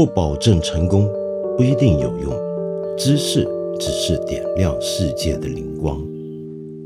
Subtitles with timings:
[0.00, 1.06] 不保证成功，
[1.58, 2.32] 不一定有用。
[2.96, 3.46] 知识
[3.78, 6.02] 只是点亮世界的灵光。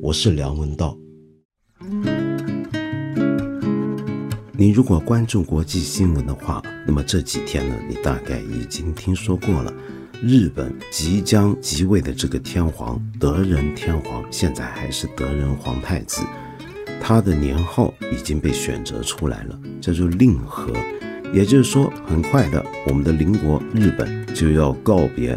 [0.02, 0.98] 我是梁文道。
[4.58, 9.72] 你如果关注国际新闻的话，那么这几天呢，你大概已经听说过了。
[10.20, 16.20] 日本即将即位的这个天皇德仁天皇，现在还是德仁皇太子，
[17.00, 20.72] 他的年号已经被选择出来了，叫做令和。
[21.34, 25.36] 也就是说，很快的，我们的邻国日本就要告别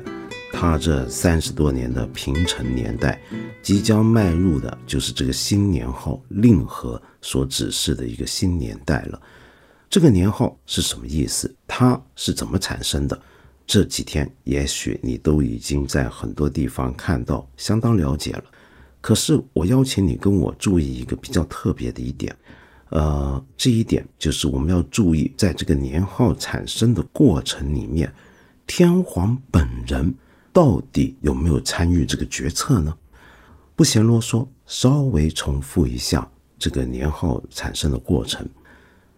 [0.53, 3.19] 他这三十多年的平成年代，
[3.63, 9.19] 即将迈入的就是这个新年号令和所指示的一个新年代了。
[9.89, 11.51] 这个年号是什么意思？
[11.67, 13.19] 它是怎么产生的？
[13.65, 18.43] 这几天也许你都已经在很多地方看到，相当了解了。
[19.01, 22.35] 可是我邀请你跟我注意一个比较特别的一点。
[22.89, 28.11] 呃，这一点就是我们要注意，在这个年号产生的过程里面，
[28.65, 30.13] 天皇本人
[30.53, 32.95] 到底有没有参与这个决策呢？
[33.75, 38.47] 不嫌啰嗦，稍微重复一下这个年号产生的过程。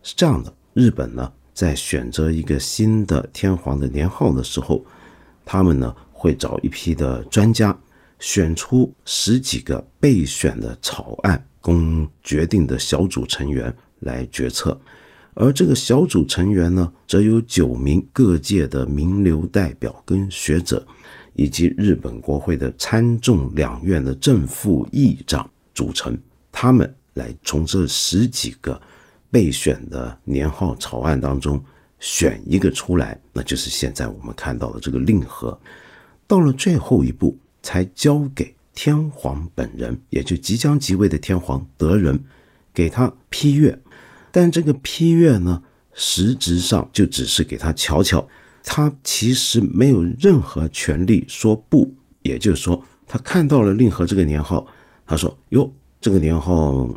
[0.01, 4.83] 是这样的，日本呢在选择一个新的天皇的年号的时候，
[5.45, 7.77] 他们呢会找一批的专家，
[8.19, 11.43] 选出十几个备选的草案。
[11.61, 14.79] 供决定的小组成员来决策，
[15.33, 20.87] 而这个小组成员呢，则有九名各界的名流代表跟学者，
[21.33, 26.17] 以及日本国会的参众两院的正副议长组成。
[26.49, 28.81] 他们来从这十几个
[29.29, 31.61] 备选的年号草案当中
[31.99, 35.59] 选一个出来，那就是现在我们看到的这个令和。
[36.25, 38.55] 到了最后一步，才交给。
[38.75, 42.17] 天皇本人，也就即将即位的天皇德仁，
[42.73, 43.77] 给他批阅，
[44.31, 45.61] 但这个批阅呢，
[45.93, 48.25] 实质上就只是给他瞧瞧，
[48.63, 51.93] 他其实没有任何权利说不。
[52.21, 54.65] 也就是说，他看到了令和这个年号，
[55.05, 55.69] 他说：“哟，
[55.99, 56.89] 这个年号，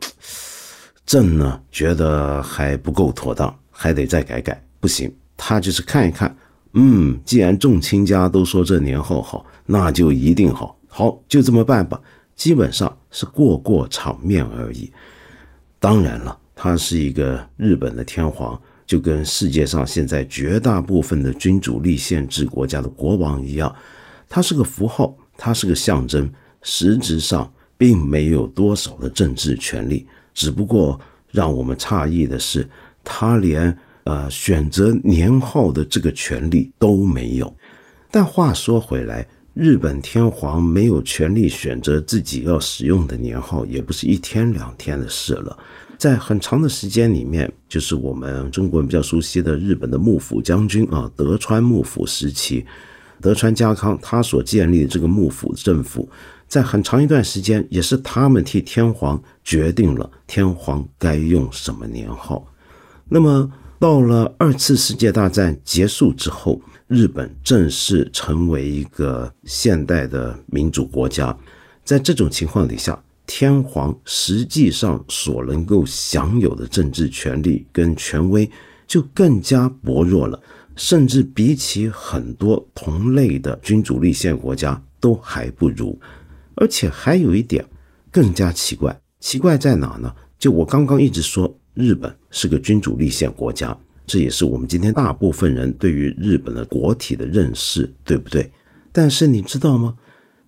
[1.04, 4.65] 朕呢觉得还不够妥当，还得再改改。
[4.78, 6.36] 不行，他就是看一看，
[6.75, 11.98] 嗯，既然众卿家都说这年号好，那就一定好。”好，就这么办吧。
[12.36, 14.92] 基本上是过过场面而已。
[15.78, 23.74] 当然了，他是一个日本的天皇，就跟世界上现在绝大部分的君主立宪制国家的国王一样，
[24.28, 26.30] 他是个符号，他是个象征，
[26.60, 30.06] 实质上并没有多少的政治权利。
[30.34, 31.00] 只不过
[31.30, 32.68] 让我们诧异的是，
[33.02, 33.74] 他连
[34.04, 37.56] 呃选择年号的这个权利都没有。
[38.10, 39.26] 但话说回来。
[39.54, 45.58] 日本天皇没有权利选择自己要使用的年号，也不是一天两天的事了。
[45.98, 52.64] 在很长的时间里面，就是我们中国人比较熟悉的日本的幕府将军啊，德川幕府时期，
[53.20, 56.08] 德川家康他所建立的这个幕府政府，
[56.48, 62.42] 在很长一段时间也是他们替天皇决定了天皇该用什么年号。
[63.06, 66.58] 那么到了二次世界大战结束之后。
[66.88, 71.37] 日本正式成为一个现代的民主国家，
[71.84, 78.50] 在这种情况底下，天皇实际上所能够享有的政治权利跟权威
[78.87, 80.38] 就更加薄弱了，
[80.76, 85.98] 甚至比起很多同类的君主立宪国家都还不如。
[86.56, 87.65] 而且还有一点
[88.10, 90.15] 更加奇怪，奇怪在哪呢？
[90.38, 93.75] 就我刚刚一直说，日本是个君主立宪国家。
[94.12, 98.52] 这也是我们今天大部分人对于日本的国体的认识，对不对？
[98.92, 99.96] 但是你知道吗？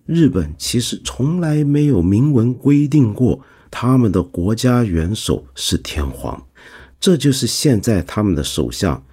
[0.05, 6.45] 日本其实从来没有明文规定过他们的国家元首是天皇，
[6.99, 9.03] 这就是现在他们的首相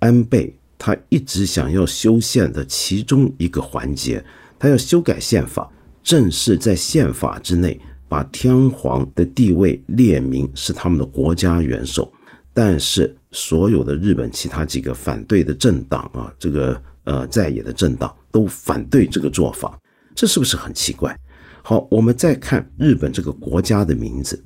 [0.00, 4.22] 安倍他一直想要修宪的其中一个环节，
[4.58, 7.80] 他要修改宪法，正式在宪法之内
[8.10, 12.12] 把天皇的地位列明是他们的国家元首，
[12.52, 13.16] 但是。
[13.32, 19.76] 所有的日本其他几个反对的政党啊，这个呃在野的政党都反对这个做法，
[20.14, 21.18] 这是不是很奇怪？
[21.62, 24.42] 好，我们再看日本这个国家的名字，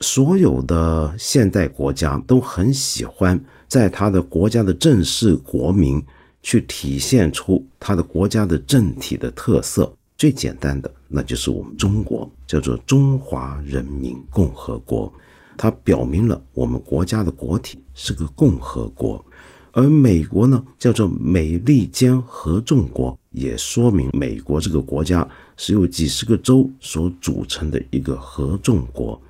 [0.00, 6.04] 所有的现代国家都很喜欢在他的国家的正式国名
[6.42, 9.92] 去体现出他的国家的政体的特色。
[10.18, 15.12] 最简单的，那就是我们中国叫做中华人民共和国。
[15.56, 19.24] 它表明了我们国家的国体是个共和国，
[19.72, 25.26] 而美国呢叫做美利坚合众国，也说明美国这个国家
[25.56, 29.20] 是由几十个州所组成的一个合众国。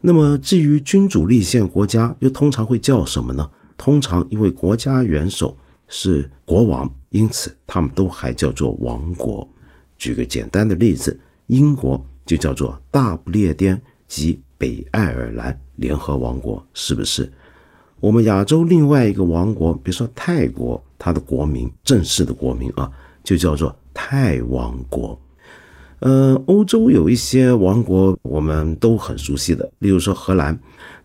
[0.00, 3.50] 那么至于君主立宪国家，又通常会叫什么呢？
[3.76, 5.56] 通常因为国家元首
[5.88, 9.48] 是国王，因此他们都还叫做王国。
[9.98, 17.30] 举个简单的例子，英国就叫做大不列颠及北爱尔兰联合王国，是不是？
[18.00, 22.90] 我们亚洲另外一个王国，比如说泰国，它的国名正式的国名啊，
[23.24, 25.18] 就叫做泰王国。
[26.00, 30.58] 呃，欧洲有一些王国我们都很熟悉的，例如说荷兰，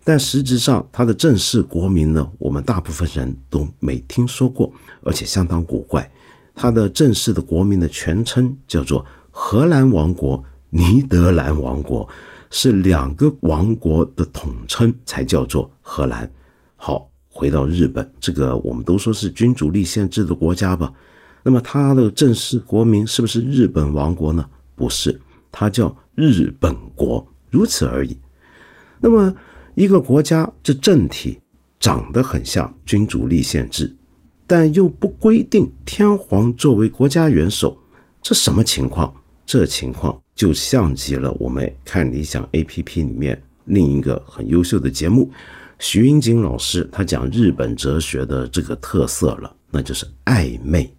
[0.03, 4.71] 但实质上它的正式国名呢，我们大部分人都没听说过，
[5.01, 6.11] 而且相当古怪。
[6.53, 12.07] 它的正式的国民的全称叫做荷兰王国、尼德兰王国，
[12.51, 16.31] 是两个王国的统称，才叫做荷兰。
[16.75, 20.93] 好，回到日本，这个我们都说是君主立宪制的国家吧？
[21.41, 24.47] 那么它的正式国名是不是日本王国呢？
[24.75, 25.19] 不是，
[25.51, 28.15] 它叫日本国，如此而已。
[28.99, 29.33] 那么
[29.73, 31.39] 一个国家这政体
[31.79, 33.95] 长得很像君主立宪制。
[34.45, 37.77] 但又不规定天皇作为国家元首，
[38.21, 39.13] 这什么情况？
[39.45, 45.29] 这情况就像极了我们看理想 A P P 里面另一个很优秀的节目，
[45.77, 50.91] 徐英锦老师他讲日本哲学的这个特色了，那就是暧昧。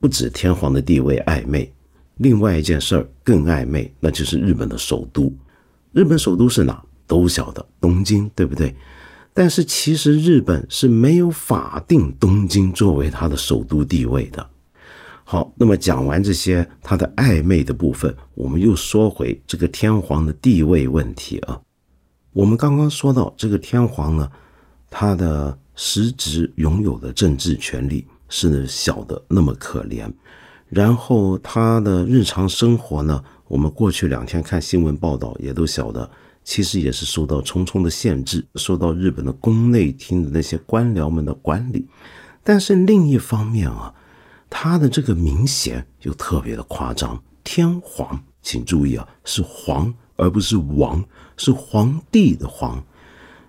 [0.00, 1.72] 不止天皇的地位暧昧，
[2.16, 5.32] 另外一件事儿更暧昧，那就是日本的首都。
[5.92, 6.82] 日本首都是哪？
[7.06, 8.74] 都晓得，东京，对不对？
[9.32, 14.44] 但是其实日本是没有法定东京作为它的首都地位的。
[15.28, 21.60] 好，那么讲完这些他的暧昧的部分，我们又说回这个天皇的地位问题啊。
[22.32, 24.30] 我们刚刚说到这个天皇呢，
[24.88, 30.08] 他的实质拥有的政治权利是小的那么可怜，
[30.68, 36.08] 然后他的日常生活呢，我们过去两天看新闻报道也都晓得。
[36.44, 41.84] 其实也是受到重重的限制，受到日本的宫内厅的那些官僚们的管理。
[42.44, 43.92] 但是另一方面啊，
[44.58, 47.22] 他的这个名衔又特别的夸张。
[47.44, 51.04] 天皇，请注意啊，是皇而不是王，
[51.36, 52.82] 是皇帝的皇。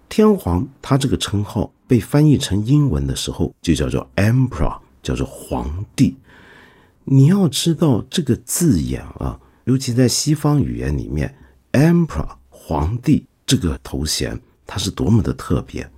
[0.09, 6.18] 天皇他这个称号被翻译成英文的时候，就叫做 emperor，叫做皇帝。
[7.06, 11.33] 你要知道这个字眼啊，尤其在西方语言里面
[11.71, 12.36] ，emperor。
[12.50, 15.89] 皇帝这个头衔，它是多么的特别。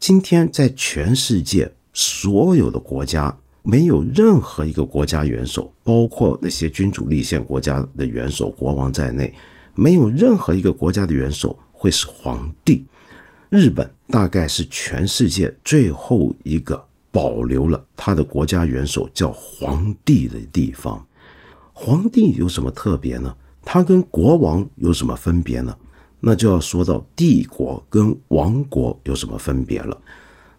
[0.00, 3.36] 今天在全世界所有的国家，
[3.70, 9.30] 没有任何一个国家元首，包括那些君主立宪国家的元首、国王在内，
[9.74, 12.86] 没有任何一个国家的元首会是皇帝。
[13.50, 21.06] 日本大概是全世界最后一个保留了他的国家元首叫皇帝的地方。
[21.74, 23.36] 皇帝有什么特别呢？
[23.62, 25.76] 他跟国王有什么分别呢？
[26.20, 30.00] 那就要说到帝国跟王国有什么分别了。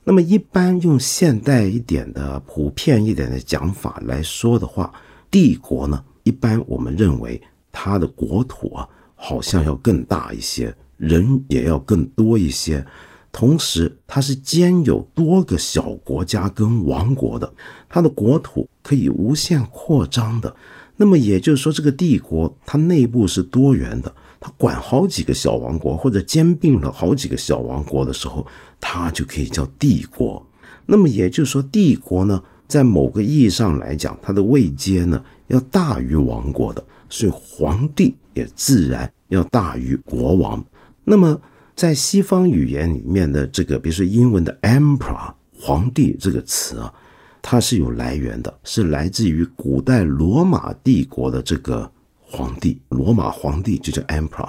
[0.04, 4.92] 那么一般用现代一点的、普遍一点的讲法来说的话，
[5.30, 7.40] 帝国呢，一般我们认为
[7.72, 12.84] 它的国土啊，好像要更大一些，人也要更多一些，
[13.32, 17.54] 同时它是兼有多个小国家跟王国的，
[17.88, 20.56] 它的国土可以无限扩张的。
[20.96, 24.12] 那么也就是说，这个帝国它内部是多元的。
[24.42, 28.48] 它管好几个小王国，或者兼并了好几个小王国的时候，
[28.80, 30.46] 他就可以叫帝国。
[30.86, 40.64] 那么也就是说，帝国呢，在某个意义上来讲，它的位阶呢要大于王国的，所以皇帝也自然要大于国王。
[41.04, 41.40] 那么
[41.76, 46.94] 在西方语言里面的这个，比如说英文的 emperor 皇帝这个词啊，
[47.42, 51.92] 它是有来源的，是来自于古代罗马帝国的这个。
[52.32, 54.48] 皇帝，罗马皇帝就叫 emperor。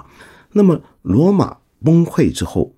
[0.52, 2.70] 那么罗马崩溃之后，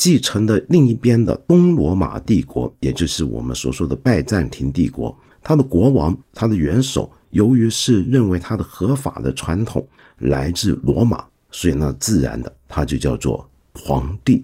[0.00, 14.42] 继承的另一边的东罗马帝国，也就是我们所说的拜占庭帝国，他的国王，他的元首，由于是认为他的合法的传统来自罗马，所以呢，自然的他就叫做皇帝。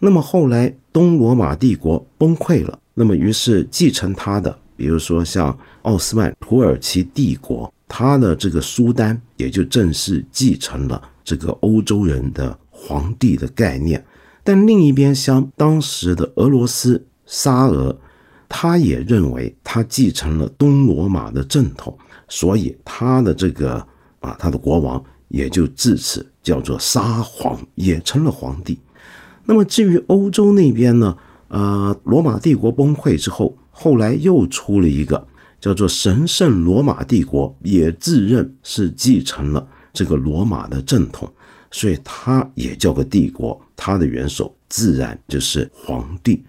[0.00, 7.72] 那么后来东罗马帝国崩溃了，那么于是继承他的，比如说像奥斯曼土耳其帝国。
[7.88, 14.04] 他的这个苏丹也就正式继承了这个欧洲人的皇帝的概念，
[14.46, 17.98] 但另一边像当时的俄罗斯沙俄，
[18.48, 21.98] 他也认为他继承了东罗马的正统，
[22.28, 23.84] 所以他的这个
[24.20, 28.78] 啊，他的国王也就自此叫做沙皇，也成了皇帝。
[29.44, 31.16] 那么至于欧洲那边呢，
[31.48, 35.26] 呃，罗马帝国崩溃之后，后来又出了一个。
[35.58, 41.28] 叫做神圣罗马帝国，也自认是继承了这个罗马的正统，
[41.76, 43.60] 所以它也叫个帝国。
[43.76, 46.42] 它的元首自然就是皇帝。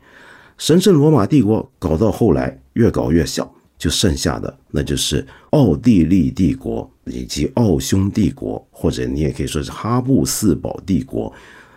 [0.58, 11.32] 神圣罗马帝国搞到后来越搞越小，就剩下的那就是奥地利帝国以及奥匈帝国，或者你也可以说是哈布斯堡帝国。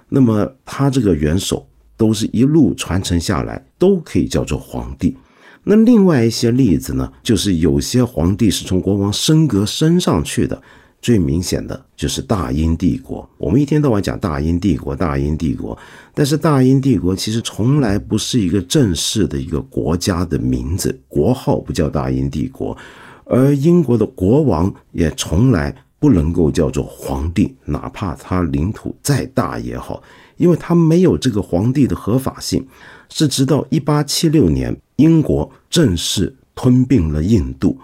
[0.08, 1.66] 那么他这个元首
[1.96, 5.16] 都是一路传承下来，都可以叫做皇帝。
[5.64, 10.62] 那另外一些例子呢，就是有些皇帝是从国王升格升上去的。
[11.02, 13.28] 最明显的就是大英帝国。
[13.38, 15.76] 我们一天到晚讲大英帝国，大英帝国，
[16.14, 22.76] 但是大英帝国其实从来不是一个正式的一个国家的名字，国号不叫大英帝国，
[23.24, 30.02] 而英国的国王也从来不能够叫做皇帝，哪怕他领土再大也好，
[30.36, 32.66] 因为他没有这个皇帝的合法性。
[33.12, 37.76] 是直到一八七六年，英国正式吞并了印度。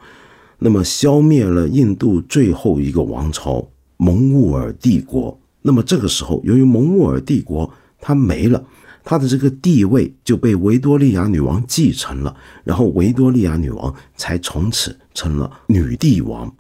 [0.59, 5.39] 那么消灭了印度最后一个王朝蒙兀尔帝国。
[5.63, 7.71] 那么这个时候，由于蒙兀尔帝国
[8.01, 8.65] 它没了，
[9.05, 12.35] 它的这个地位就被维多利亚女王继承了。
[12.65, 16.53] 然后维多利亚女王才从此成了女帝王。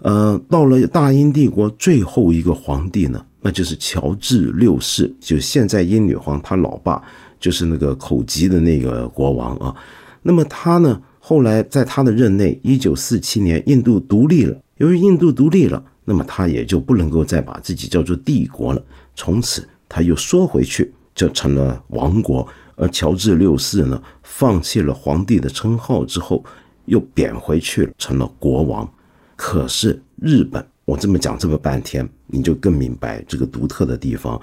[0.00, 7.02] 呃，到了大英帝国最后一个皇帝呢，那就是乔治六世，就现在英女皇她老爸，
[7.40, 9.74] 就是那个口疾的那个国王啊。
[10.22, 11.00] 那么他呢？
[11.24, 14.60] 后来，在他的任内，一九四七年，印度独立了。
[14.78, 18.84] 由于印度独立了，那么他也就不能够再把自己叫做帝国了。
[19.14, 22.44] 从此，他又缩回去，就成了王国。
[22.74, 26.44] 而乔治六世呢，放弃了皇帝的称号之后，
[26.86, 28.92] 又贬回去了，成了国王。
[29.36, 34.40] 可是日本，我这么讲这么半天，你就更明白这个独特的地方。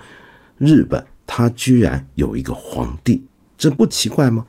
[0.58, 3.22] 日本，它居然有一个皇帝，
[3.58, 4.46] 这不奇怪吗？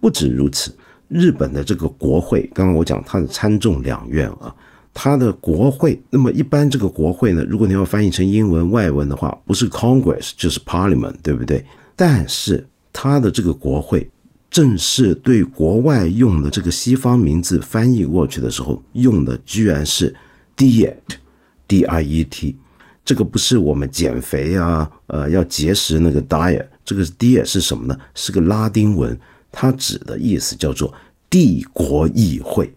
[0.00, 0.74] 不止如此。
[1.14, 4.52] 日本的这个国会，刚刚我讲它的参众两院啊，
[4.92, 11.64] 它的国会，那么一般这个国会呢，如果你要翻译成英文外文的话，不是 Congress 就是 Parliament，对不对？
[11.94, 14.10] 但是它的这个国会，
[14.50, 20.12] 正式对国外用的这个西方名字翻译过去的时候，用的居然是
[20.56, 22.56] Diet，D-I-E-T，
[23.04, 27.96] 这个不是我们减肥啊，呃，要节食那个 diet，这个 Diet 是什么呢？
[28.16, 29.16] 是个拉丁文。
[29.56, 30.92] 它指的意思叫做
[31.30, 32.74] 帝国议会，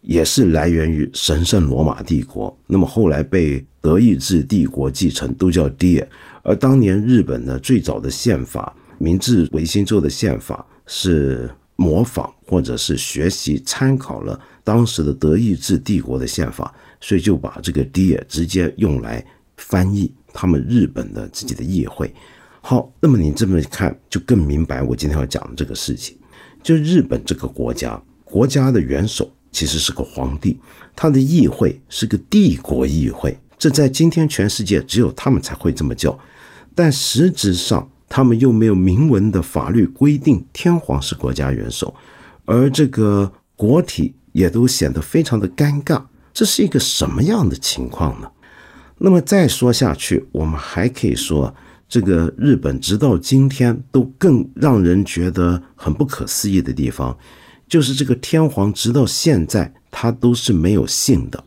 [0.00, 2.54] 也是来源于神圣罗马帝国。
[2.66, 6.04] 那么后来被德意志帝国继承，都叫 deer。
[6.42, 19.24] 而当年日本的最早的宪法，明治维新之后的宪法是模仿或者是学习参考了当时的德意志帝国的宪法，所以就把这个 deer 直接用来
[19.56, 22.12] 翻译他们日本的自己的议会。
[22.62, 26.16] 好，那么你这么一看，就更明白我今天要讲的这个事情。
[26.62, 30.60] 就日本这个国家，国家的元首其实是个皇帝，
[30.94, 36.16] 他的议会是个帝国议会，这在今天全世界只有他们才会这么叫。
[36.74, 41.94] 但实质上，他们又没有明文的法律规定天皇是国家元首，
[42.44, 46.04] 而这个国体也都显得非常的尴尬。
[46.34, 48.30] 这是一个什么样的情况呢？
[48.98, 51.54] 那么再说下去，我们还可以说。
[51.90, 57.14] 这个日本直到今天都更让人觉得很不可思议的地方，
[57.66, 61.44] 就是这个天皇直到现在他都是没有姓的。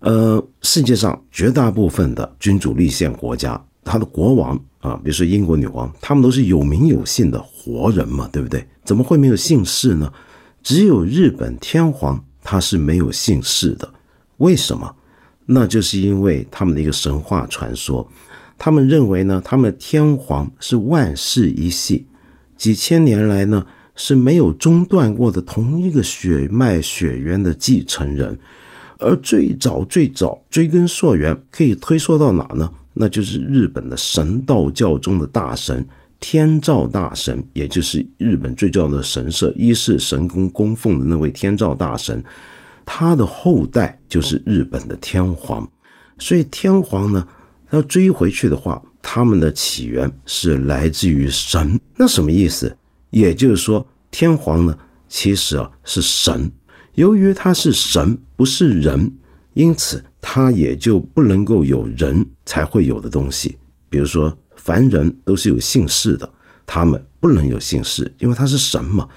[0.00, 8.66] 呃，世界上绝大部分的君主立宪国家，他的国王啊，比如说英国女王，他们都是有名有姓的活人嘛，对不对？
[8.82, 10.10] 怎么会没有姓氏呢？
[10.62, 13.86] 只有日本天皇他是没有姓氏的，
[14.38, 14.90] 为什么？
[15.44, 18.08] 那就是因为他们的一个神话传说。
[18.58, 22.06] 他们认为呢，他们天皇是万世一系，
[22.56, 28.38] 几千年来呢是没有中断过的同一个血脉血缘的继承人，
[28.98, 32.70] 而最早最早追根溯源，可以推溯到哪呢？
[32.94, 35.86] 那就是日本的神道教中的大神
[36.18, 42.24] 天照大神，也就是日本最重要的神社一世神宫供奉的那位天照大神，
[42.86, 45.70] 他的后代就是日本的天皇，
[46.18, 47.28] 所以天皇呢。
[47.70, 51.78] 要追回去的话，他们的起源是来自于神。
[51.96, 52.76] 那什么意思？
[53.10, 54.76] 也就是说，天皇呢，
[55.08, 56.50] 其实啊是神。
[56.94, 59.12] 由于他是神，不是人，
[59.54, 63.56] 因此他也就不能够有人才会有的东西。
[63.88, 66.28] 比如说，凡人都是有姓氏的，
[66.64, 69.08] 他们不能有姓氏，因为他是神嘛。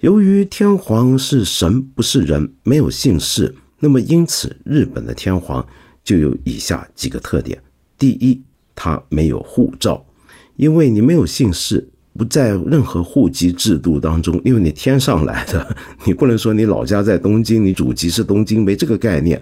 [0.00, 5.66] 由于天皇是神，不是人，没有姓氏，那么因此日本的天皇
[6.04, 7.60] 就有以下几个特点。
[7.98, 8.40] 第一，
[8.74, 10.04] 他没有护照，
[10.56, 19.40] 因为你没有姓氏，不在任何户籍制度当中，因为你天上来的，你不能说你老家在东京，你祖籍是东京，没这个概念。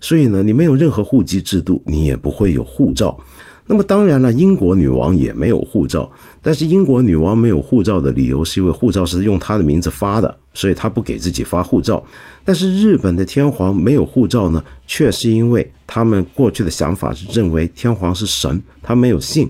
[0.00, 3.18] 所以呢，你没有任何户籍制度，你也不会有护照。
[3.66, 6.10] 那么当然了，英国女王也没有护照，
[6.42, 12.04] 但是英国女王没有护照的理由是因为护照是用她的名字发的，所以她不给自己发护照。
[12.44, 19.48] 但是日本的天皇没有护照呢，却是因为他们过去的想法是认为天皇是神，他没有姓。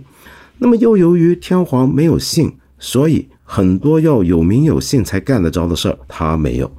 [0.59, 6.71] 那么又由于天皇没有姓，所以很多要有名有姓才干得着的事儿，他没有。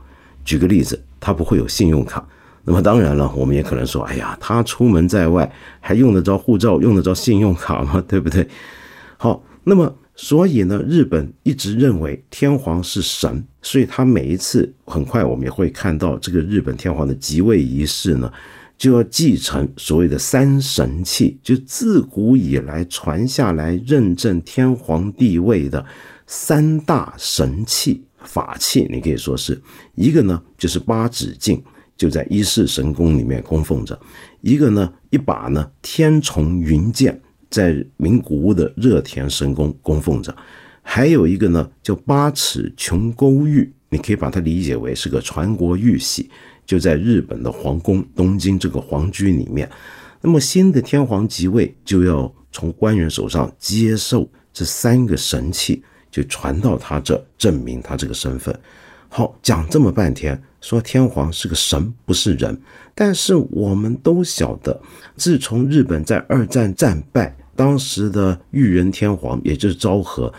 [0.46, 2.24] 举个例子，他不会有信用卡。
[2.64, 8.04] 那么当然了，我们也可能说，哎呀，他出门在外还用得着护照，用得着信用卡吗？
[8.08, 8.48] 对不对？
[9.18, 18.32] 好，那么所以呢，日本一直认为天皇是神，所以他每一次很快我们也会看到这个日本天皇的即位仪式呢，
[18.78, 25.84] 就要继承所谓的三神器，就自古以来传下来认证天皇地位的
[26.28, 29.60] 三大神器法器，你可以说是
[29.96, 31.60] 一个呢，就是八指镜。
[32.02, 34.00] 就在一世神宫里面供奉着，
[34.42, 40.36] 一个呢，一把呢天丛云剑，在名古屋的热田神宫供奉着，
[40.82, 46.28] 还有一个呢叫八尺琼勾玉，你可以把它理解为是个传国玉玺，
[46.66, 49.70] 就在日本的皇宫东京这个皇居里面。
[50.20, 58.60] 那么新的天皇即位，就要从官员手上接受这三个神器，就传到他这，证明他这个身份。
[59.08, 60.42] 好，讲这么半天。
[60.62, 62.58] 说天皇是个神，不是人。
[62.96, 64.80] 但是我们都晓得，
[65.16, 70.32] 自从日本在二战战败，当时的裕仁天皇，也就是昭和，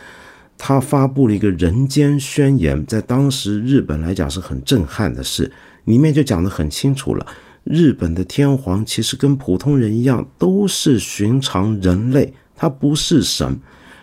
[0.56, 5.50] 他发布了一个人间宣言，在当时日本来讲是很震撼的事。
[5.84, 7.26] 里面就讲得很清楚了，
[7.64, 13.58] 日本的天皇其实跟普通人一样，都是寻常人类，他不是神。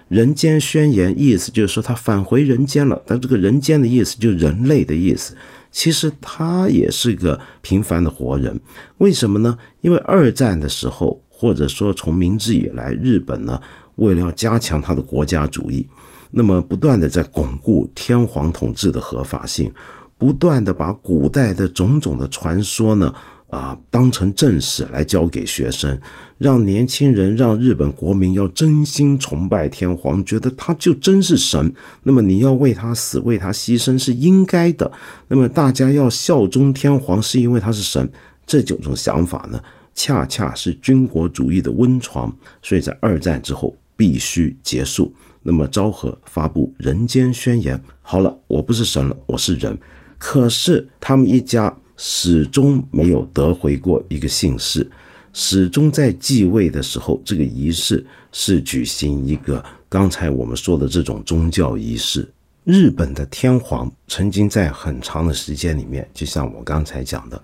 [0.09, 5.37] 人间宣言意思就是说他返回人间了，但这个人间的意思就是人类的意思。
[5.71, 8.59] 其实他也是个平凡的活人，
[8.97, 9.57] 为什么呢？
[9.81, 13.61] 因为二战的时候，或者说从明治以来，日本呢
[13.95, 15.87] 为了要加强他的国家主义，
[16.31, 19.71] 那么不断的在巩固天皇统治的合法性，
[20.17, 23.13] 不断的把古代的种种的传说呢。
[23.49, 25.99] 啊，当成正史来教给学生，
[26.37, 31.73] 让年轻人、让日本国民要真心崇拜天皇，觉得他就真是神。
[32.03, 34.91] 那么你要为他死、为他牺牲是应该的。
[35.27, 38.07] 那么大家要效忠天皇，是因为他是神。
[38.45, 39.59] 这九种想法呢，
[39.95, 42.31] 恰恰是军国主义的温床。
[42.61, 45.11] 所以在二战之后必须结束。
[45.41, 49.75] 那么昭和发布人间宣言，好了，我不是神了，我是人。
[50.19, 51.75] 可是他们一家。
[52.01, 54.89] 始终没有得回过一个姓氏，
[55.33, 62.25] 始终在继位的时候，这个仪式是举行一个刚才我们说的这种宗教仪式。
[62.63, 67.41] 日本的天皇曾经在很长的时间里面，就像我刚才讲的，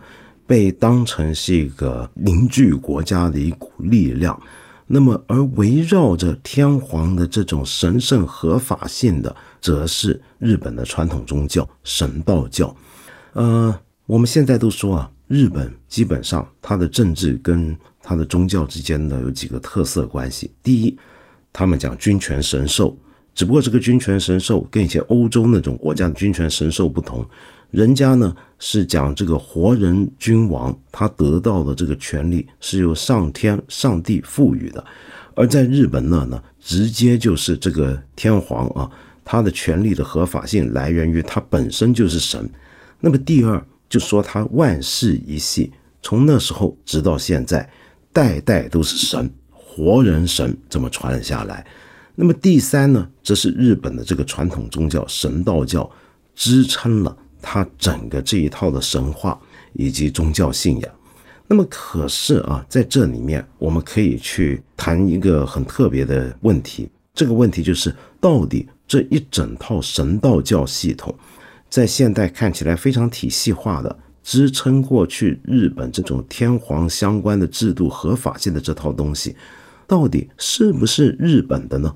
[0.47, 4.41] 被当成是一个凝聚国家的一股力量。
[4.87, 12.73] 那么，而围绕着天皇的这种神圣合法性的，则是日本的传统宗教神道教。
[13.33, 13.77] 呃。
[14.07, 20.51] 我们现在都说啊，日本基本上它的政治跟它的宗教之间呢有几个特色关系。
[20.61, 20.95] 第一，
[21.51, 22.95] 他们讲君权神授，
[23.33, 27.27] 只不过这个君权神授跟以前欧洲那种国家的君权神授不同，
[27.71, 34.85] 人家呢是讲这个活人君王他得到的这个权利是由上天上帝赋予的，
[35.33, 38.87] 而在日本那呢，直接就是这个天皇啊，
[39.23, 42.47] 他的权利的合法性来源于他本身就是神。
[42.99, 43.65] 那么第二。
[43.89, 45.71] 就说他万世一系，
[46.01, 47.69] 从那时候直到现在，
[48.11, 51.65] 代代都是神，活人神这么传下来。
[52.15, 55.89] 那么第三呢，则是日本的这个传统宗教神道教
[56.33, 59.39] 支撑了他整个这一套的神话
[59.73, 60.91] 以及宗教信仰。
[61.47, 71.13] 那么可是啊，在这里面我们可以去谈一个很特别的问题，这个问题就是到底这一整套神道教系统。
[71.75, 79.35] 在现代看起来非常体系化的支撑过去日本这种天皇相关的制度合法性的这套东西，
[79.85, 81.93] 到底是不是日本的呢？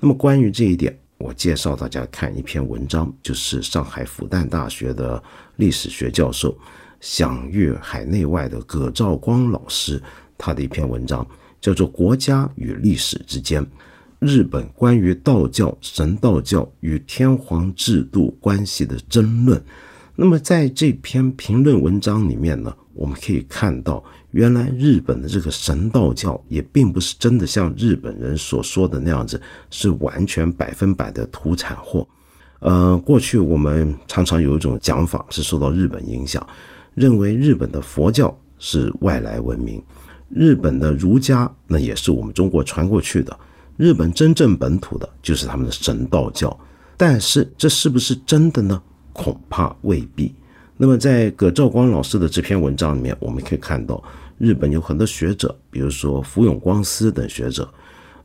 [0.00, 5.22] 那么关于这一点，我介绍大家看一篇文章，就是上海复旦大学的
[5.54, 6.58] 历史学教授
[6.98, 10.02] 享誉海内外的葛兆光老师
[10.36, 11.24] 他的一篇文章，
[11.60, 13.62] 叫做《国家与历史之间》。
[14.20, 19.60] 日本关于道教、神道教与天皇制度关系的争论，
[20.14, 32.06] 那么在这篇评论文章里面呢，我们可以看到，原来日本的这个神道教也并不是真的像日本人所说的那样子，是完全百分百的土产货。
[32.58, 36.46] 呃，过去我们常常有一种讲法是受到日本影响，
[36.94, 39.82] 认为日本的佛教是外来文明，
[40.28, 43.34] 日本的儒家那也是我们中国传过去的，
[43.80, 46.54] 日本真正本土的就是他们的神道教。
[46.98, 48.82] 但是这是不是真的呢？
[49.14, 50.34] 恐怕未必。
[50.76, 54.02] 那么在葛兆光老师的这篇文章里面，我们可以看到，
[54.36, 57.66] 日本有很多学者，比如说福永光司等学者，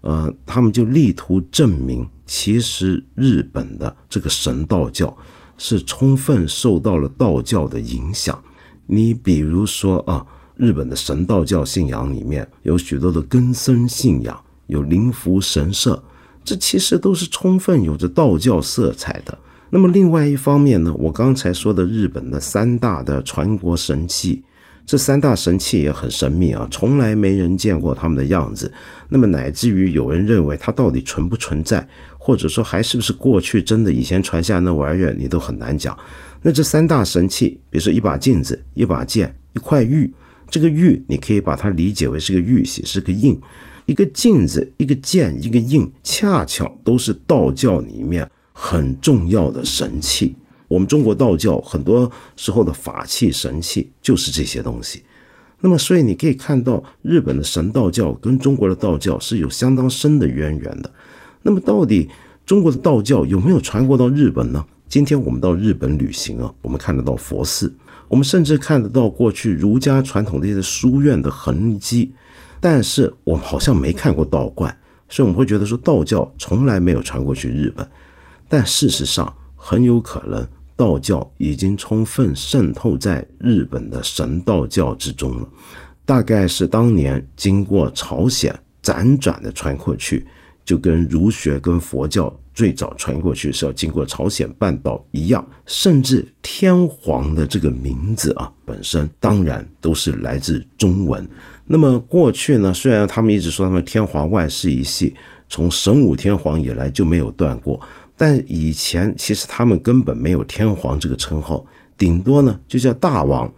[0.01, 5.15] 呃，他们就力图证明，其实日本的这个神道教
[5.57, 8.37] 是充分受到了道教的影响。
[8.85, 14.37] 你比如说啊，日本的神道教信仰里面有许多的根僧信仰，
[14.67, 16.03] 有灵符神社。
[16.43, 19.35] 这其实都是充分有着道教色彩的。
[19.71, 24.43] 那么另外一方面呢，我刚才说的日本的三大的传国神器，
[24.85, 28.71] 这三大神器也很神秘啊，从来没人见过他们的样子。
[29.09, 31.85] 那么乃至于有人认为它到底存不存在，
[32.19, 35.97] 或者说还是不是过去真的以前传下那玩意儿，你都很难讲。
[36.43, 40.13] 那这三大神器，比如说一把镜子、一把剑、一块玉，
[40.47, 43.41] 这个玉你可以把它理解为是个玉玺，是个印。
[43.85, 50.35] 一个镜子，一个剑，一个印，恰巧都是道教里面很重要的神器。
[50.67, 55.03] 我们中国道教很多时候的法器神器就是这些东西。
[55.59, 60.91] 那么，所以你可以看到，日本的神道教跟中国的道教是有相当深的渊源的。
[61.43, 62.09] 那么，到底
[62.45, 64.65] 中国的道教有没有传过到日本呢？
[64.89, 67.73] 今天我们到日本旅行啊，我们看得到佛寺，
[68.07, 72.11] 我们甚至看得到过去儒家传统的一些书院的痕迹。
[72.65, 74.75] 但是我们好像没看过道观，
[75.07, 77.87] 所以我们会觉得说道教从来没有传过去日本。
[78.49, 80.43] 但事实上，很有可能
[80.75, 85.47] 道教已经充分渗透在日本的神道教之中了。
[86.05, 88.51] 大概是当年经过朝鲜
[88.81, 90.25] 辗转的传过去，
[90.65, 95.47] 就跟儒学跟佛教最早传过去是要经过朝鲜半岛一样。
[95.67, 101.29] 甚至天皇的这个名字啊，本身当然都是来自中文。
[101.67, 105.15] 那么过去呢，虽然他们一直说他们天皇万世一系，
[105.49, 107.79] 从神武天皇以来就没有断过，
[108.15, 111.65] 但以前其实他们根本没有天皇这个称号，
[111.97, 113.51] 顶多呢就叫大王，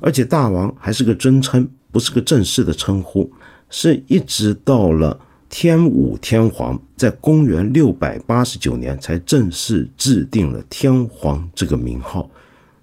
[0.00, 3.28] 而且大王还是个尊称，不是个正式的称呼，
[3.70, 5.18] 是一直到了
[5.48, 12.30] 天武天皇在公元六百八十九年才正式制定了天皇这个名号。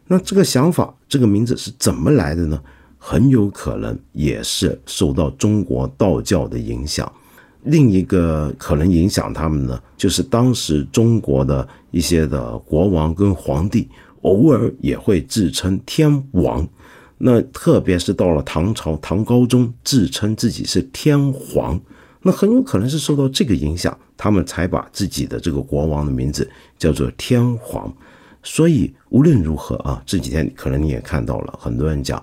[0.08, 2.62] 那这个想法，这个名字是怎么来的呢？
[3.08, 7.10] 很有可能也是受到中国道教的影响。
[7.62, 13.88] 另一个可能影响他们呢，就是当时中国的一些的国王跟皇帝，
[14.24, 16.68] 偶尔也会自称天王。
[17.20, 21.80] 那特别是到了唐朝，唐高宗自称自己是天皇，
[22.24, 27.94] 那很有可能是受到这个影响，他们才把自己的这个国王的名字叫做天皇。
[28.41, 32.20] 所以无论如何啊，这几天可能你也看到了，很多人讲。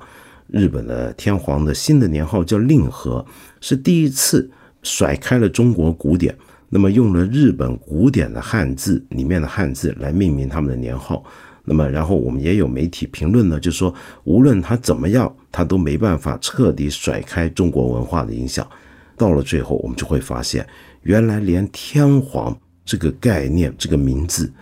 [0.53, 3.25] 日本的天皇的新的年号叫令和，
[3.63, 4.51] 是第一次
[4.83, 6.37] 甩开了中国古典，
[6.69, 11.25] 那么用了日本古典的汉字里面的汉字来命名他们的年号。
[11.65, 18.69] 那么，然后我们也有媒体评论呢，就说无论他怎么样，他都没办法彻底甩开中国文化的影响。
[19.17, 20.67] 到了最后，我们就会发现，
[21.03, 24.53] 原来连天皇这个概念、这个名字，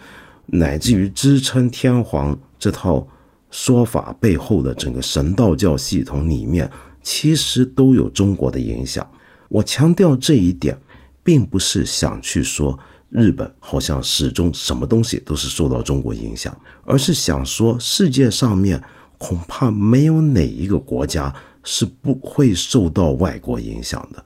[0.46, 3.04] 乃至于支撑天皇这套。
[3.50, 6.70] 说法背后的整个神道教系统里面，
[7.02, 9.04] 其实都有中国的影响。
[9.48, 10.78] 我强调这一点，
[11.24, 18.80] 并不是想去说日本好像始终什么东西都是受到中国影响，而是想说世界上面
[19.18, 21.34] 恐怕没有哪一个国家
[21.64, 24.24] 是不会受到外国影响的，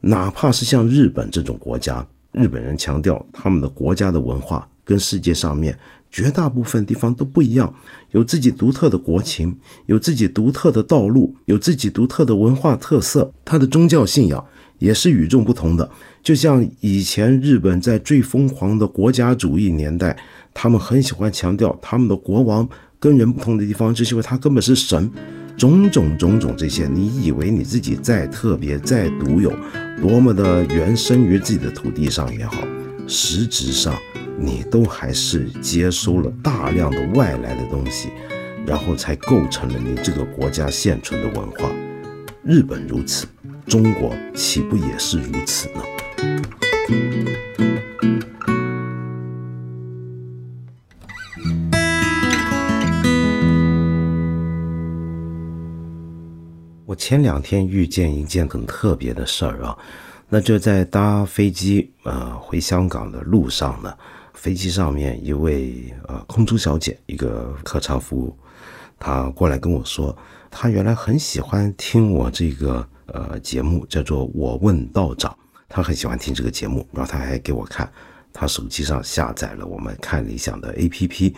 [0.00, 5.76] 哪怕是像日本这种国家，日本人强调他们的国家的文化跟世界上面。
[6.14, 7.74] 绝大部分地方都不一样，
[8.12, 13.32] 有自己独特的国情，有自己独特的道路，有自己独特的文化特色。
[13.44, 14.46] 他的宗教信仰
[14.78, 15.90] 也是与众不同的。
[16.22, 20.16] 就像以前日本在最疯狂的国家主义年代，
[20.54, 22.68] 他们很喜欢强调他们的国王
[23.00, 25.10] 跟人不同的地方，就是因为他根本是神。
[25.56, 29.52] 种种种种这些，你以为你自己再特别、再独有，
[30.00, 32.58] 多么的原生于自己的土地上也好，
[33.08, 33.94] 实质上。
[34.36, 38.08] 你都还是接收了大量的外来的东西，
[38.66, 41.70] 然后才构成了你这个国家现存的文化。
[42.42, 43.28] 日本如此，
[43.64, 45.80] 中国岂不也是如此呢？
[56.84, 59.78] 我前两天遇见一件很特别的事儿啊，
[60.28, 63.94] 那就在搭飞机呃回香港的路上呢。
[64.34, 68.36] 飞机上面一位呃空中小姐，一个客舱服务，
[68.98, 70.14] 她过来跟我说，
[70.50, 75.32] 她原来很喜欢听我这个呃节目，叫做《我问道长》，
[75.66, 77.90] 他很喜欢听这个节目，然后他还给我看，
[78.34, 81.34] 他手机上下载了我们看理想的 APP，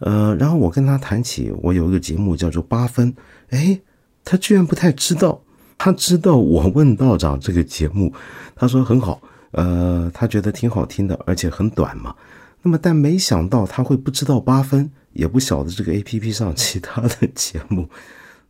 [0.00, 3.10] 呃，然后我跟他谈起我有一个节目叫做《八分》，
[3.48, 3.80] 哎，
[4.22, 5.40] 他居然不太知道，
[5.82, 8.12] 他知道《我问道长》这个节目，
[8.54, 9.18] 他说很好，
[9.52, 12.14] 呃，他觉得挺好听的，而且很短嘛。
[12.60, 17.88] 那么，但没想到他会不知道八分，也不晓得这个 A P P 上其他的节目。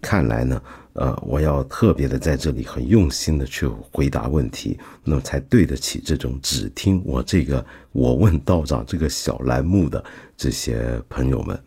[0.01, 0.63] 看来呢，
[0.95, 10.03] 呃，我要特别的在这里很用心的去回答问题，那么才对得起这种只听我这个“我问道长”这个小栏目的
[10.37, 11.59] 这些朋友们。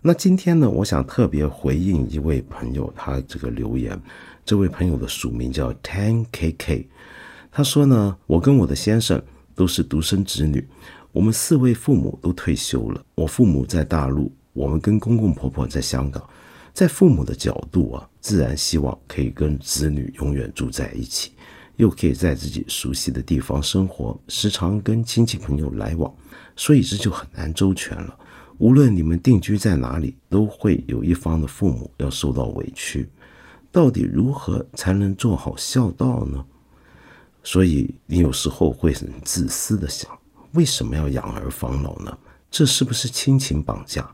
[0.00, 4.00] 那今天呢，我想特别回应一位朋友他这个留言，
[4.44, 6.88] 这位朋友的署名叫 Ten K K，
[7.50, 9.22] 他说呢，我跟我的先生
[9.54, 10.66] 都是独生子女。
[11.12, 16.22] 我们四位父母都退休了，我父母在大陆，我们跟公公婆婆在香港。
[16.72, 21.32] 在父母的角度啊，自然希望可以跟子女永远住在一起，
[21.76, 26.12] 又可以在自己熟悉的地方生活，时常跟亲戚朋友来往，
[26.56, 28.18] 所以这就很难周全了。
[28.58, 33.08] 无论你们定居在哪里，都会有一方的父母要受到委屈。
[33.70, 36.44] 到底如何才能做好孝道呢？
[37.42, 40.10] 所以你有时候会很自私的想。
[40.52, 42.16] 为什么要养儿防老呢？
[42.50, 44.08] 这是不是亲情绑架？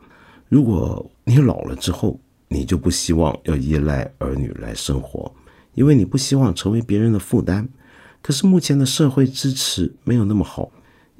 [0.47, 2.19] 如果你老了之后，
[2.49, 5.33] 你就不希望要依赖儿女来生活，
[5.75, 7.69] 因为你不希望成为别人的负担。
[8.21, 10.69] 可是目前的社会支持没有那么好，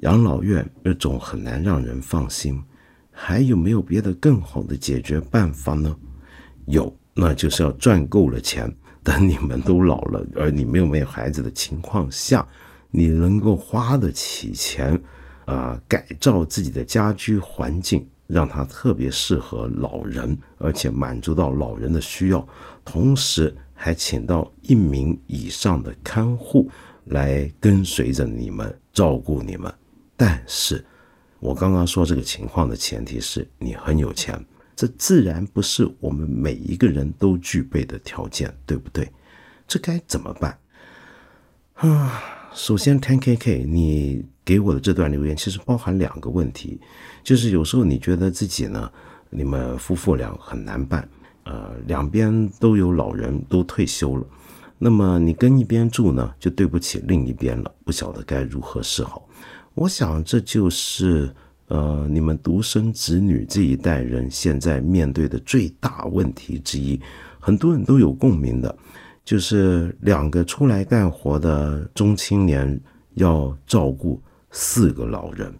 [0.00, 2.62] 养老院又总很难让人放心。
[3.10, 5.96] 还有没有别的更好的解决办法呢？
[6.66, 8.70] 有，那就是要赚够了钱，
[9.02, 12.46] 等你们都老了，而你没有没有孩子的情况下。
[12.92, 15.00] 你能够花得起钱，
[15.44, 22.46] 啊，改造自己的家居环境，让它特别适合老人，而且满足到老人的需要，
[22.84, 26.70] 同时还请到一名以上的看护
[27.06, 29.72] 来跟随着你们照顾你们。
[30.16, 30.84] 但是，
[31.40, 34.42] 我刚刚说这个情况的前提是你很有钱，
[34.76, 39.10] 这自然不是我们每一个人都具备的条件，对不对？
[39.66, 40.58] 这该怎么办？
[41.74, 42.22] 啊？
[42.52, 46.80] 首先，Ten K K，你给我的这段留言其实包含两个问题，
[47.22, 48.90] 就是有时候你觉得自己呢，
[49.30, 51.08] 你们夫妇俩很难办，
[51.44, 54.26] 呃，两边都有老人，都退休了，
[54.78, 59.28] 那么你跟一边住呢，就对不起另一边了，不晓得该如何是好。
[59.74, 61.32] 我想这就是
[61.68, 67.00] 呃，你们独生子女这一代人现在面对的最大问题之一，
[67.38, 68.76] 很多人都有共鸣的。
[69.24, 72.80] 就是两个出来干活的中青年
[73.14, 75.54] 要照顾四个老人，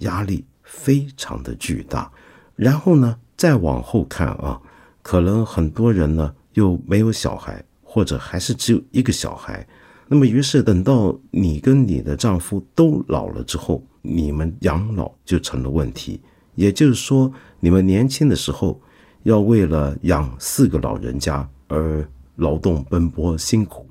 [0.00, 2.10] 压力非常的巨大。
[2.54, 4.60] 然后呢，再往后看啊，
[5.00, 9.66] 可能很多人呢又没有小孩，或者还是只有一个小孩。
[10.06, 16.20] 那么，于是等到你跟你的丈夫都老了之后，你们养老就成了问题。
[16.56, 18.78] 也就是说，你们年轻的时候
[19.22, 22.06] 要为了养四个老人家而。
[22.36, 23.86] 劳动奔波辛苦，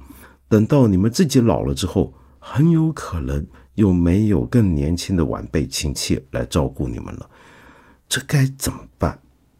[0.49, 7.29] 等到你们自己老了之后，很有可能又没有更年轻的晚辈亲戚来照顾你们了，
[8.08, 9.19] 这该怎么办？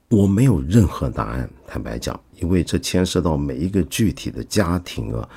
[0.09, 5.27] 我没有任何答案，坦白讲，因为这牵涉到每一个具体的家庭啊，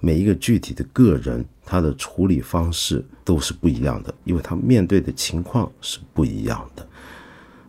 [0.00, 6.84] 每一个具体的个人，他的处理方式都是不一样的，因为他面对的情况是不一样的。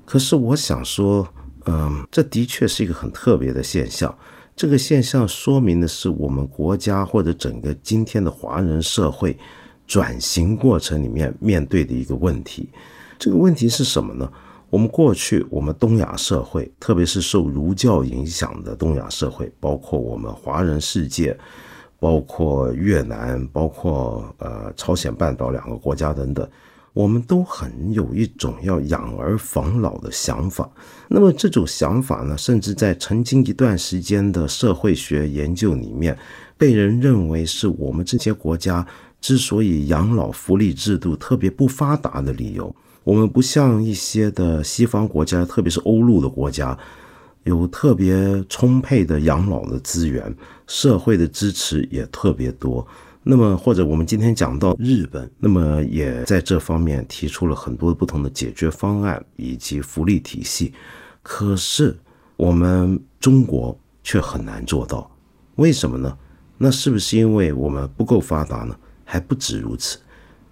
[0.06, 1.28] 可是我想说，
[1.66, 4.18] 嗯，这的确是一个很特别的现象。
[4.56, 9.38] 这个现象说明的是我们国家或者整个今天的华人社会
[9.86, 12.70] 转型过程里面面对的一个问题。
[13.20, 14.32] 这个问题是什么呢？
[14.70, 21.38] 我们过去我们东亚社会，特别是受儒教影响的东亚社会，包括我们华人世界，
[22.00, 26.48] 包括越南，包括呃朝鲜半岛两个国家等等。
[26.96, 30.68] 我们都很有一种要养儿防老的想法，
[31.10, 36.18] 那么这种想法呢，甚至在曾经一段时间的社会学研究里面，
[36.58, 38.88] 被人认为是我们这些国家
[39.20, 42.74] 之所以养老福利制度特别不发达的理由。
[43.04, 46.78] 我们不像一些的西方国家，特别是欧陆的国家，
[47.44, 50.34] 有特别充沛的养老的资源，
[50.66, 52.88] 社会的支持也特别多。
[53.28, 60.72] 那么，或者我们今天讲到日本，那么也在这方面提出了很多不同的解决方案以及福利体系，
[61.24, 61.98] 可是
[62.38, 65.10] 我们中国却很难做到，
[65.56, 66.16] 为什么呢？
[66.56, 68.78] 那是不是因为我们不够发达呢？
[69.04, 69.98] 还不止如此，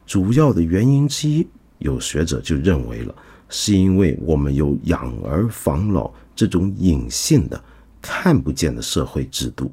[0.08, 3.14] 主要的原因之一，有学者就认为了，
[3.50, 7.64] 是因为我们有养儿防老这种隐性的、
[8.02, 9.72] 看不见的社会制度。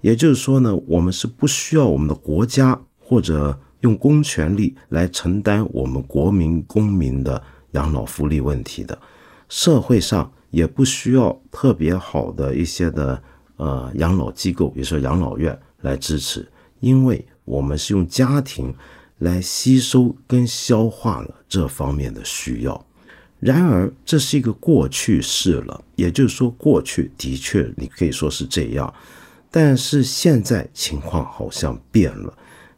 [0.00, 8.98] 也就是说呢，我们是不需要我们的国家或者用公权力来承担我们国民公民的养老福利问题的，
[9.48, 13.22] 社会上也不需要特别好的一些的
[13.56, 16.48] 呃养老机构，比如说养老院来支持，
[16.80, 18.74] 因为我们是用家庭
[19.18, 22.86] 来吸收跟消化了这方面的需要。
[23.40, 28.92] 然而，这是一个过去式了，也就是说，过去的确你可以说是这样。
[29.50, 32.36] 但是现在情况好像变了，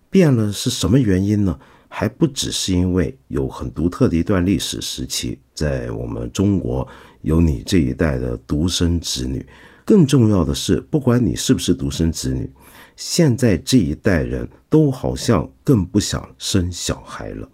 [0.09, 1.59] 变了是什么原因呢？
[1.93, 6.87] 还不只是因为有很独特的一段历史时期，在我们中国
[7.23, 9.45] 有你这一代的独生子女，
[9.85, 12.49] 更重要的是，不管你是不是独生子女，
[12.95, 17.49] 现在这一代人都好像更不想生小孩了，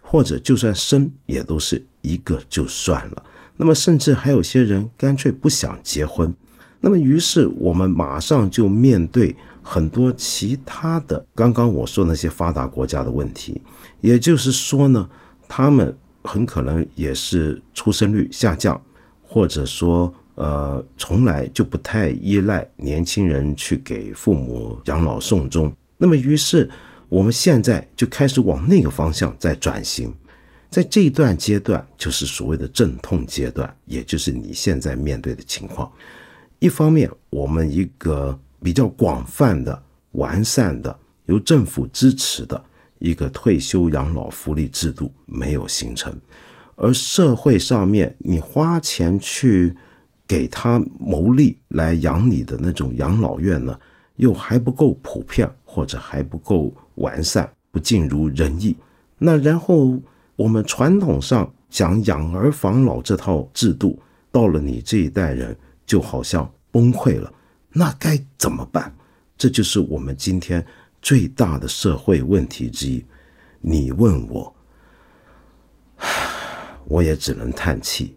[0.00, 3.24] 或者就算生，也都是一个就算了。
[3.56, 6.32] 那么甚至还有些人干脆不想结婚。
[6.80, 13.60] 那么，于是我们马上就面对很多其他的刚刚我说那些发达国家的问题，
[14.00, 15.08] 也就是说呢，
[15.46, 18.80] 他们很可能也是出生率下降，
[19.22, 25.70] 或者说呃，从来就不太依赖年轻人去给父母养老送终。
[25.98, 26.68] 那么，于是
[27.10, 30.10] 我们现在就开始往那个方向在转型，
[30.70, 35.92] 在这一段阶段，就是所谓的阵痛阶段，也就是你现在面对的情况。
[36.60, 40.94] 一方面，我们一个比较广泛的、完善的、
[41.24, 42.62] 由政府支持的
[42.98, 46.14] 一个退休养老福利制度没有形成，
[46.76, 49.74] 而社会上面你花钱去
[50.28, 53.80] 给他谋利来养你的那种养老院呢，
[54.16, 58.76] 又还不够普遍，或者还不够完善，不尽如人意。
[59.16, 59.98] 那然后
[60.36, 63.98] 我们传统上讲养儿防老这套制度，
[64.30, 65.56] 到了你这一代人。
[65.90, 67.32] 就好像崩溃了，
[67.72, 68.94] 那该怎么办？
[69.36, 70.64] 这就是我们今天
[71.02, 73.04] 最大的社会问题之一。
[73.60, 74.54] 你问我，
[76.86, 78.14] 我也只能叹气。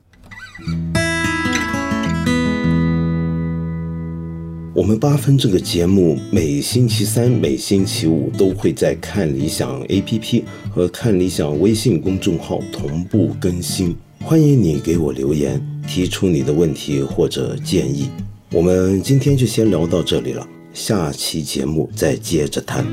[4.75, 15.61] 我们八分这个节目每星期三、每星期五都会在看理想 APP 和看理想微信公众号同步更新，欢迎你给我留言。
[15.85, 18.09] 提出你的问题或者建议，
[18.53, 22.85] 我们今天就先聊到这里了，下期节目再接着谈。